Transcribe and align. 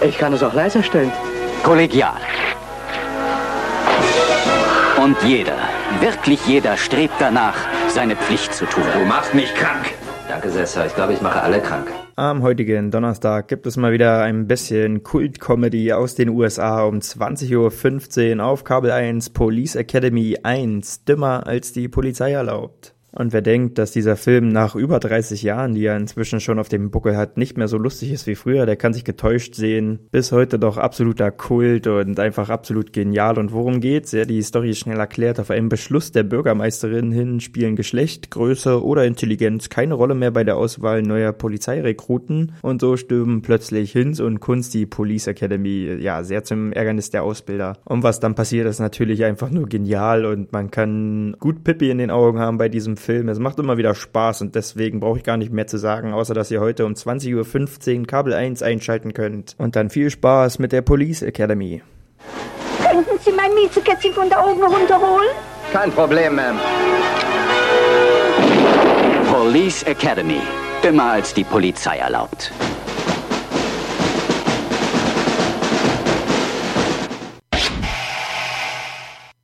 Ich 0.00 0.18
kann 0.18 0.32
es 0.32 0.42
auch 0.42 0.54
leiser 0.54 0.82
stellen. 0.82 1.12
Kollegial. 1.62 2.20
Und 5.02 5.16
jeder, 5.22 5.58
wirklich 6.00 6.44
jeder 6.46 6.76
strebt 6.76 7.14
danach, 7.18 7.56
seine 7.88 8.16
Pflicht 8.16 8.54
zu 8.54 8.66
tun. 8.66 8.82
Du 8.98 9.04
machst 9.04 9.34
mich 9.34 9.54
krank. 9.54 9.94
Danke, 10.28 10.50
Sessa. 10.50 10.84
Ich 10.86 10.94
glaube, 10.94 11.12
ich 11.12 11.22
mache 11.22 11.40
alle 11.40 11.60
krank. 11.60 11.86
Am 12.16 12.42
heutigen 12.42 12.90
Donnerstag 12.90 13.46
gibt 13.46 13.66
es 13.66 13.76
mal 13.76 13.92
wieder 13.92 14.22
ein 14.22 14.48
bisschen 14.48 15.02
Kult-Comedy 15.02 15.92
aus 15.92 16.14
den 16.14 16.30
USA 16.30 16.82
um 16.84 16.98
20.15 16.98 18.38
Uhr 18.38 18.44
auf 18.44 18.64
Kabel 18.64 18.90
1 18.90 19.30
Police 19.30 19.76
Academy 19.76 20.38
1, 20.42 21.04
dümmer 21.04 21.46
als 21.46 21.72
die 21.72 21.88
Polizei 21.88 22.32
erlaubt. 22.32 22.95
Und 23.16 23.32
wer 23.32 23.40
denkt, 23.40 23.78
dass 23.78 23.92
dieser 23.92 24.16
Film 24.16 24.48
nach 24.48 24.74
über 24.74 25.00
30 25.00 25.42
Jahren, 25.42 25.74
die 25.74 25.86
er 25.86 25.96
inzwischen 25.96 26.38
schon 26.38 26.58
auf 26.58 26.68
dem 26.68 26.90
Buckel 26.90 27.16
hat, 27.16 27.38
nicht 27.38 27.56
mehr 27.56 27.66
so 27.66 27.78
lustig 27.78 28.12
ist 28.12 28.26
wie 28.26 28.34
früher, 28.34 28.66
der 28.66 28.76
kann 28.76 28.92
sich 28.92 29.04
getäuscht 29.04 29.54
sehen. 29.54 30.00
Bis 30.10 30.32
heute 30.32 30.58
doch 30.58 30.76
absoluter 30.76 31.30
Kult 31.30 31.86
und 31.86 32.20
einfach 32.20 32.50
absolut 32.50 32.92
genial. 32.92 33.38
Und 33.38 33.52
worum 33.52 33.80
geht's? 33.80 34.12
Ja, 34.12 34.26
die 34.26 34.42
Story 34.42 34.70
ist 34.70 34.80
schnell 34.80 34.98
erklärt. 34.98 35.40
Auf 35.40 35.50
einen 35.50 35.70
Beschluss 35.70 36.12
der 36.12 36.24
Bürgermeisterin 36.24 37.10
hin 37.10 37.40
spielen 37.40 37.74
Geschlecht, 37.74 38.30
Größe 38.30 38.84
oder 38.84 39.06
Intelligenz 39.06 39.70
keine 39.70 39.94
Rolle 39.94 40.14
mehr 40.14 40.30
bei 40.30 40.44
der 40.44 40.58
Auswahl 40.58 41.00
neuer 41.00 41.32
Polizeirekruten. 41.32 42.52
Und 42.60 42.82
so 42.82 42.98
stürmen 42.98 43.40
plötzlich 43.40 43.92
Hinz 43.92 44.20
und 44.20 44.40
Kunst 44.40 44.74
die 44.74 44.84
Police 44.84 45.26
Academy, 45.26 45.96
ja, 46.00 46.22
sehr 46.22 46.44
zum 46.44 46.72
Ärgernis 46.72 47.08
der 47.08 47.22
Ausbilder. 47.22 47.78
Und 47.86 48.02
was 48.02 48.20
dann 48.20 48.34
passiert, 48.34 48.66
ist 48.66 48.78
natürlich 48.78 49.24
einfach 49.24 49.48
nur 49.48 49.66
genial 49.68 50.26
und 50.26 50.52
man 50.52 50.70
kann 50.70 51.34
gut 51.40 51.64
Pippi 51.64 51.90
in 51.90 51.96
den 51.96 52.10
Augen 52.10 52.38
haben 52.38 52.58
bei 52.58 52.68
diesem 52.68 52.98
Film. 52.98 53.05
Film. 53.06 53.28
Es 53.28 53.38
macht 53.38 53.58
immer 53.58 53.78
wieder 53.78 53.94
Spaß 53.94 54.42
und 54.42 54.54
deswegen 54.56 55.00
brauche 55.00 55.18
ich 55.18 55.24
gar 55.24 55.36
nicht 55.36 55.52
mehr 55.52 55.66
zu 55.66 55.78
sagen, 55.78 56.12
außer 56.12 56.34
dass 56.34 56.50
ihr 56.50 56.60
heute 56.60 56.84
um 56.84 56.92
20.15 56.92 58.00
Uhr 58.00 58.06
Kabel 58.06 58.34
1 58.34 58.62
einschalten 58.62 59.14
könnt. 59.14 59.54
Und 59.58 59.76
dann 59.76 59.90
viel 59.90 60.10
Spaß 60.10 60.58
mit 60.58 60.72
der 60.72 60.82
Police 60.82 61.22
Academy. 61.22 61.82
Könnten 62.82 63.18
Sie 63.24 63.32
mein 63.32 63.54
Miezekätzchen 63.54 64.12
von 64.12 64.28
da 64.28 64.44
oben 64.44 64.62
runterholen? 64.62 65.28
Kein 65.72 65.92
Problem, 65.92 66.38
Ma'am. 66.38 66.56
Police 69.32 69.84
Academy. 69.84 70.40
Dümmer 70.82 71.12
als 71.12 71.32
die 71.32 71.44
Polizei 71.44 71.98
erlaubt. 71.98 72.52